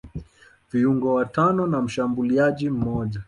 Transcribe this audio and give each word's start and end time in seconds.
viungo 0.71 1.13
watano 1.13 1.67
na 1.67 1.81
mshambuliaji 1.81 2.69
mmoja 2.69 3.19